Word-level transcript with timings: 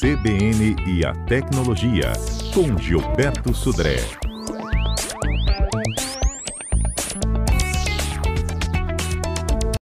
CBN 0.00 0.76
e 0.86 1.04
a 1.04 1.12
Tecnologia, 1.24 2.12
com 2.54 2.78
Gilberto 2.78 3.52
Sudré. 3.52 3.96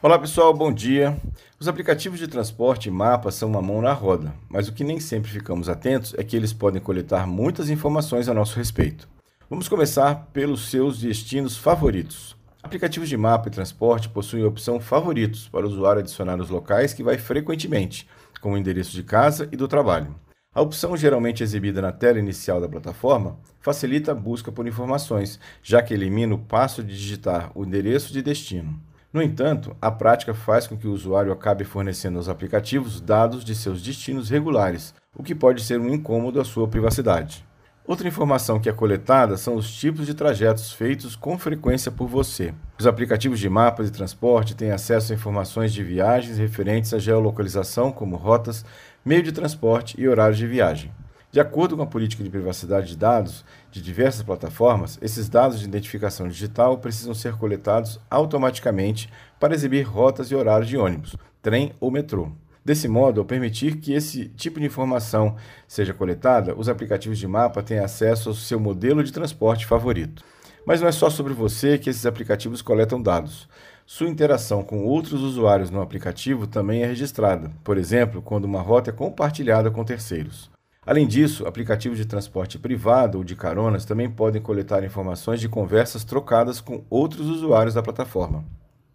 Olá 0.00 0.18
pessoal, 0.18 0.54
bom 0.54 0.72
dia. 0.72 1.14
Os 1.60 1.68
aplicativos 1.68 2.18
de 2.18 2.26
transporte 2.26 2.88
e 2.88 2.90
mapas 2.90 3.34
são 3.34 3.50
uma 3.50 3.60
mão 3.60 3.82
na 3.82 3.92
roda, 3.92 4.32
mas 4.48 4.66
o 4.66 4.72
que 4.72 4.82
nem 4.82 4.98
sempre 4.98 5.30
ficamos 5.30 5.68
atentos 5.68 6.14
é 6.16 6.24
que 6.24 6.34
eles 6.34 6.54
podem 6.54 6.80
coletar 6.80 7.26
muitas 7.26 7.68
informações 7.68 8.30
a 8.30 8.34
nosso 8.34 8.56
respeito. 8.56 9.06
Vamos 9.50 9.68
começar 9.68 10.30
pelos 10.32 10.70
seus 10.70 11.00
destinos 11.00 11.54
favoritos. 11.54 12.37
Aplicativos 12.62 13.08
de 13.08 13.16
mapa 13.16 13.48
e 13.48 13.52
transporte 13.52 14.08
possuem 14.08 14.42
a 14.42 14.48
opção 14.48 14.80
Favoritos 14.80 15.48
para 15.48 15.64
o 15.64 15.68
usuário 15.68 16.00
adicionar 16.00 16.40
os 16.40 16.50
locais 16.50 16.92
que 16.92 17.04
vai 17.04 17.16
frequentemente, 17.16 18.08
como 18.40 18.56
o 18.56 18.58
endereço 18.58 18.92
de 18.92 19.04
casa 19.04 19.48
e 19.52 19.56
do 19.56 19.68
trabalho. 19.68 20.14
A 20.52 20.60
opção, 20.60 20.96
geralmente 20.96 21.42
exibida 21.42 21.80
na 21.80 21.92
tela 21.92 22.18
inicial 22.18 22.60
da 22.60 22.68
plataforma, 22.68 23.38
facilita 23.60 24.10
a 24.10 24.14
busca 24.14 24.50
por 24.50 24.66
informações, 24.66 25.38
já 25.62 25.80
que 25.80 25.94
elimina 25.94 26.34
o 26.34 26.38
passo 26.38 26.82
de 26.82 26.96
digitar 26.96 27.52
o 27.54 27.64
endereço 27.64 28.12
de 28.12 28.22
destino. 28.22 28.80
No 29.12 29.22
entanto, 29.22 29.76
a 29.80 29.90
prática 29.90 30.34
faz 30.34 30.66
com 30.66 30.76
que 30.76 30.88
o 30.88 30.92
usuário 30.92 31.32
acabe 31.32 31.64
fornecendo 31.64 32.18
aos 32.18 32.28
aplicativos 32.28 33.00
dados 33.00 33.44
de 33.44 33.54
seus 33.54 33.80
destinos 33.80 34.30
regulares, 34.30 34.94
o 35.16 35.22
que 35.22 35.34
pode 35.34 35.62
ser 35.62 35.80
um 35.80 35.94
incômodo 35.94 36.40
à 36.40 36.44
sua 36.44 36.66
privacidade. 36.66 37.46
Outra 37.88 38.06
informação 38.06 38.60
que 38.60 38.68
é 38.68 38.72
coletada 38.72 39.38
são 39.38 39.54
os 39.54 39.72
tipos 39.72 40.04
de 40.04 40.12
trajetos 40.12 40.74
feitos 40.74 41.16
com 41.16 41.38
frequência 41.38 41.90
por 41.90 42.06
você. 42.06 42.52
Os 42.78 42.86
aplicativos 42.86 43.40
de 43.40 43.48
mapas 43.48 43.88
e 43.88 43.90
transporte 43.90 44.54
têm 44.54 44.70
acesso 44.70 45.10
a 45.10 45.14
informações 45.14 45.72
de 45.72 45.82
viagens 45.82 46.36
referentes 46.36 46.92
à 46.92 46.98
geolocalização, 46.98 47.90
como 47.90 48.14
rotas, 48.16 48.62
meio 49.02 49.22
de 49.22 49.32
transporte 49.32 49.98
e 49.98 50.06
horários 50.06 50.36
de 50.36 50.46
viagem. 50.46 50.92
De 51.32 51.40
acordo 51.40 51.78
com 51.78 51.82
a 51.82 51.86
política 51.86 52.22
de 52.22 52.28
privacidade 52.28 52.88
de 52.88 52.96
dados 52.98 53.42
de 53.70 53.80
diversas 53.80 54.22
plataformas, 54.22 54.98
esses 55.00 55.26
dados 55.26 55.58
de 55.58 55.64
identificação 55.64 56.28
digital 56.28 56.76
precisam 56.76 57.14
ser 57.14 57.36
coletados 57.36 57.98
automaticamente 58.10 59.10
para 59.40 59.54
exibir 59.54 59.84
rotas 59.84 60.30
e 60.30 60.34
horários 60.34 60.68
de 60.68 60.76
ônibus, 60.76 61.16
trem 61.40 61.72
ou 61.80 61.90
metrô. 61.90 62.32
Desse 62.68 62.86
modo, 62.86 63.18
ao 63.18 63.24
permitir 63.24 63.76
que 63.76 63.94
esse 63.94 64.26
tipo 64.28 64.60
de 64.60 64.66
informação 64.66 65.36
seja 65.66 65.94
coletada, 65.94 66.54
os 66.54 66.68
aplicativos 66.68 67.18
de 67.18 67.26
mapa 67.26 67.62
têm 67.62 67.78
acesso 67.78 68.28
ao 68.28 68.34
seu 68.34 68.60
modelo 68.60 69.02
de 69.02 69.10
transporte 69.10 69.64
favorito. 69.64 70.22
Mas 70.66 70.78
não 70.78 70.86
é 70.86 70.92
só 70.92 71.08
sobre 71.08 71.32
você 71.32 71.78
que 71.78 71.88
esses 71.88 72.04
aplicativos 72.04 72.60
coletam 72.60 73.00
dados. 73.00 73.48
Sua 73.86 74.06
interação 74.06 74.62
com 74.62 74.84
outros 74.84 75.22
usuários 75.22 75.70
no 75.70 75.80
aplicativo 75.80 76.46
também 76.46 76.82
é 76.82 76.86
registrada, 76.86 77.50
por 77.64 77.78
exemplo, 77.78 78.20
quando 78.20 78.44
uma 78.44 78.60
rota 78.60 78.90
é 78.90 78.92
compartilhada 78.92 79.70
com 79.70 79.82
terceiros. 79.82 80.50
Além 80.84 81.06
disso, 81.06 81.46
aplicativos 81.46 81.96
de 81.96 82.04
transporte 82.04 82.58
privado 82.58 83.16
ou 83.16 83.24
de 83.24 83.34
caronas 83.34 83.86
também 83.86 84.10
podem 84.10 84.42
coletar 84.42 84.84
informações 84.84 85.40
de 85.40 85.48
conversas 85.48 86.04
trocadas 86.04 86.60
com 86.60 86.84
outros 86.90 87.28
usuários 87.28 87.72
da 87.72 87.82
plataforma. 87.82 88.44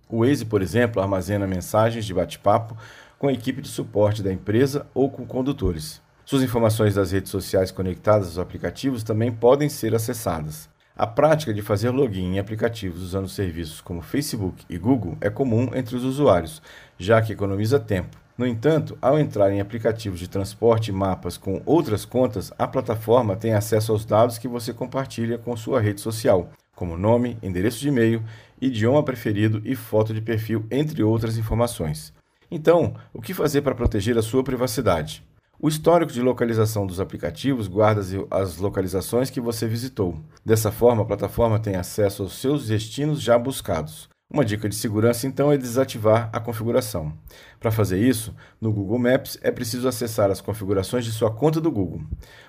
O 0.07 0.19
Waze, 0.19 0.45
por 0.45 0.61
exemplo, 0.61 1.01
armazena 1.01 1.47
mensagens 1.47 2.05
de 2.05 2.13
bate-papo 2.13 2.77
com 3.23 3.29
a 3.29 3.33
equipe 3.33 3.61
de 3.61 3.69
suporte 3.69 4.21
da 4.21 4.33
empresa 4.33 4.85
ou 4.93 5.09
com 5.09 5.25
condutores. 5.25 6.01
Suas 6.25 6.43
informações 6.43 6.95
das 6.95 7.13
redes 7.13 7.31
sociais 7.31 7.71
conectadas 7.71 8.27
aos 8.27 8.37
aplicativos 8.37 9.01
também 9.01 9.31
podem 9.31 9.69
ser 9.69 9.95
acessadas. 9.95 10.67
A 10.93 11.07
prática 11.07 11.53
de 11.53 11.61
fazer 11.61 11.89
login 11.89 12.33
em 12.33 12.39
aplicativos 12.39 13.01
usando 13.01 13.29
serviços 13.29 13.79
como 13.79 14.01
Facebook 14.01 14.65
e 14.69 14.77
Google 14.77 15.17
é 15.21 15.29
comum 15.29 15.69
entre 15.73 15.95
os 15.95 16.03
usuários, 16.03 16.61
já 16.97 17.21
que 17.21 17.31
economiza 17.31 17.79
tempo. 17.79 18.17
No 18.37 18.45
entanto, 18.45 18.97
ao 19.01 19.17
entrar 19.17 19.53
em 19.53 19.61
aplicativos 19.61 20.19
de 20.19 20.27
transporte 20.27 20.89
e 20.89 20.93
mapas 20.93 21.37
com 21.37 21.61
outras 21.65 22.03
contas, 22.03 22.51
a 22.59 22.67
plataforma 22.67 23.37
tem 23.37 23.53
acesso 23.53 23.93
aos 23.93 24.03
dados 24.03 24.37
que 24.37 24.49
você 24.49 24.73
compartilha 24.73 25.37
com 25.37 25.55
sua 25.55 25.79
rede 25.79 26.01
social, 26.01 26.49
como 26.75 26.97
nome, 26.97 27.37
endereço 27.41 27.79
de 27.79 27.87
e-mail, 27.87 28.21
idioma 28.61 29.01
preferido 29.01 29.61
e 29.63 29.77
foto 29.77 30.13
de 30.13 30.19
perfil, 30.19 30.65
entre 30.69 31.01
outras 31.01 31.37
informações. 31.37 32.11
Então, 32.55 32.93
o 33.11 33.19
que 33.19 33.33
fazer 33.33 33.63
para 33.63 33.73
proteger 33.73 34.15
a 34.15 34.21
sua 34.21 34.43
privacidade? 34.43 35.25
O 35.59 35.67
histórico 35.67 36.11
de 36.11 36.21
localização 36.21 36.85
dos 36.85 36.99
aplicativos 36.99 37.67
guarda 37.67 38.01
as 38.29 38.57
localizações 38.57 39.31
que 39.31 39.41
você 39.41 39.67
visitou. 39.67 40.19
Dessa 40.45 40.71
forma, 40.71 41.01
a 41.01 41.05
plataforma 41.05 41.57
tem 41.57 41.77
acesso 41.77 42.21
aos 42.21 42.39
seus 42.39 42.67
destinos 42.67 43.19
já 43.19 43.39
buscados. 43.39 44.07
Uma 44.31 44.45
dica 44.45 44.69
de 44.69 44.75
segurança 44.75 45.25
então 45.25 45.51
é 45.51 45.57
desativar 45.57 46.29
a 46.31 46.39
configuração. 46.39 47.17
Para 47.59 47.71
fazer 47.71 47.97
isso, 47.97 48.35
no 48.61 48.71
Google 48.71 48.99
Maps 48.99 49.35
é 49.41 49.49
preciso 49.49 49.87
acessar 49.87 50.29
as 50.29 50.39
configurações 50.39 51.05
de 51.05 51.11
sua 51.11 51.31
conta 51.31 51.59
do 51.59 51.71
Google. 51.71 52.03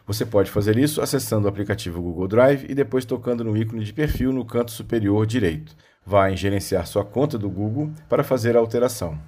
Você 0.06 0.26
pode 0.26 0.50
fazer 0.50 0.76
isso 0.76 1.00
acessando 1.00 1.46
o 1.46 1.48
aplicativo 1.48 2.02
Google 2.02 2.28
Drive 2.28 2.66
e 2.68 2.74
depois 2.74 3.06
tocando 3.06 3.42
no 3.42 3.56
ícone 3.56 3.82
de 3.82 3.92
perfil 3.94 4.34
no 4.34 4.44
canto 4.44 4.70
superior 4.70 5.24
direito. 5.24 5.74
Vá 6.04 6.30
em 6.30 6.36
gerenciar 6.36 6.86
sua 6.86 7.06
conta 7.06 7.38
do 7.38 7.48
Google 7.48 7.90
para 8.06 8.22
fazer 8.22 8.54
a 8.54 8.60
alteração. 8.60 9.18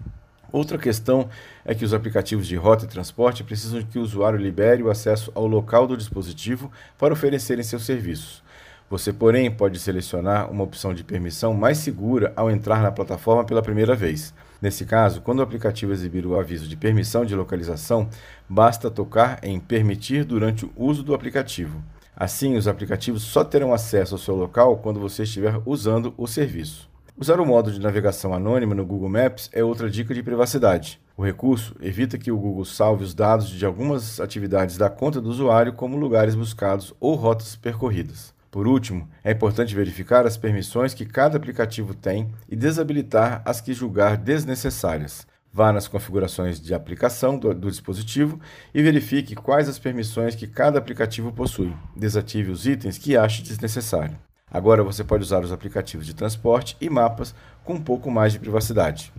Outra 0.53 0.79
questão 0.79 1.29
é 1.65 1.75
que 1.75 1.85
os 1.85 1.93
aplicativos 1.93 2.47
de 2.47 2.57
rota 2.57 2.85
e 2.85 2.89
transporte 2.89 3.43
precisam 3.43 3.83
que 3.83 3.99
o 3.99 4.03
usuário 4.03 4.39
libere 4.39 4.83
o 4.83 4.91
acesso 4.91 5.33
ao 5.35 5.47
local 5.47 5.87
do 5.87 5.97
dispositivo 5.97 6.71
para 6.97 7.13
oferecerem 7.13 7.65
seus 7.65 7.85
serviços. 7.85 8.43
Você, 8.89 9.13
porém, 9.13 9.51
pode 9.51 9.81
selecionar 9.81 10.49
uma 10.51 10.63
opção 10.63 10.95
de 10.95 11.03
permissão 11.03 11.53
mais 11.53 11.79
segura 11.79 12.33
ao 12.37 12.49
entrar 12.49 12.81
na 12.81 12.93
plataforma 12.93 13.45
pela 13.45 13.61
primeira 13.61 13.97
vez. 13.97 14.33
Nesse 14.63 14.85
caso, 14.85 15.21
quando 15.21 15.41
o 15.41 15.43
aplicativo 15.43 15.93
exibir 15.93 16.25
o 16.25 16.39
aviso 16.39 16.69
de 16.69 16.77
permissão 16.77 17.25
de 17.25 17.35
localização, 17.35 18.09
basta 18.49 18.89
tocar 18.89 19.41
em 19.43 19.59
Permitir 19.59 20.25
durante 20.25 20.65
o 20.65 20.73
uso 20.77 21.03
do 21.03 21.15
aplicativo. 21.15 21.83
Assim, 22.17 22.57
os 22.57 22.69
aplicativos 22.69 23.25
só 23.25 23.43
terão 23.45 23.75
acesso 23.75 24.15
ao 24.15 24.19
seu 24.19 24.37
local 24.37 24.79
quando 24.79 25.01
você 25.01 25.25
estiver 25.25 25.61
usando 25.67 26.15
o 26.17 26.29
serviço. 26.29 26.89
Usar 27.19 27.41
o 27.41 27.47
modo 27.47 27.73
de 27.73 27.81
navegação 27.81 28.35
anônima 28.35 28.75
no 28.75 28.85
Google 28.85 29.09
Maps 29.09 29.49
é 29.51 29.65
outra 29.65 29.89
dica 29.89 30.13
de 30.13 30.23
privacidade. 30.23 31.01
O 31.17 31.25
recurso 31.25 31.75
evita 31.81 32.19
que 32.19 32.31
o 32.31 32.37
Google 32.37 32.67
salve 32.67 33.05
os 33.05 33.15
dados 33.15 33.49
de 33.49 33.65
algumas 33.65 34.21
atividades 34.21 34.77
da 34.77 34.91
conta 34.91 35.19
do 35.19 35.31
usuário, 35.31 35.73
como 35.73 35.97
lugares 35.97 36.35
buscados 36.35 36.93
ou 37.01 37.15
rotas 37.15 37.57
percorridas. 37.57 38.35
Por 38.51 38.69
último, 38.69 39.09
é 39.25 39.33
importante 39.33 39.75
verificar 39.75 40.27
as 40.27 40.37
permissões 40.37 40.93
que 40.93 41.07
cada 41.07 41.39
aplicativo 41.39 41.95
tem 41.95 42.31
e 42.47 42.55
desabilitar 42.55 43.41
as 43.47 43.63
que 43.63 43.73
julgar 43.73 44.19
desnecessárias. 44.19 45.27
Vá 45.51 45.73
nas 45.73 45.89
configurações 45.89 46.61
de 46.61 46.75
aplicação 46.75 47.39
do, 47.39 47.55
do, 47.55 47.71
dispositivo 47.71 48.39
e 48.75 48.83
verifique 48.83 49.35
quais 49.35 49.71
as 49.71 49.79
permissões 49.79 50.35
que 50.35 50.47
cada 50.47 50.79
aplicativo 50.79 51.33
possui. 51.33 51.73
Desative 51.97 52.51
os 52.51 52.67
itens 52.67 52.99
que 52.99 53.17
ache 53.17 53.43
desnecessário. 53.43 54.19
Agora 54.51 54.85
você 54.85 55.03
pode 55.03 55.23
usar 55.23 55.43
os 55.43 55.53
aplicativos 55.53 56.07
de 56.07 56.15
transporte 56.15 56.77
e 56.81 56.89
mapas 56.89 57.35
com 57.65 57.75
um 57.75 57.83
pouco 57.83 58.11
mais 58.11 58.33
de 58.33 58.39
privacidade. 58.39 59.13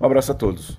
Um 0.00 0.06
abraço 0.06 0.32
a 0.32 0.34
todos. 0.34 0.78